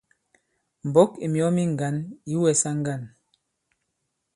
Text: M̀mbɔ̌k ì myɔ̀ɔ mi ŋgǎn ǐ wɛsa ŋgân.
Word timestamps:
M̀mbɔ̌k 0.85 1.11
ì 1.23 1.27
myɔ̀ɔ 1.33 1.49
mi 1.55 1.63
ŋgǎn 1.71 1.95
ǐ 2.31 2.35
wɛsa 2.41 2.69
ŋgân. 2.79 3.01